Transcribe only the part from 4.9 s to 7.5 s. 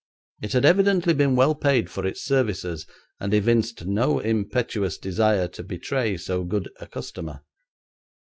desire to betray so good a customer.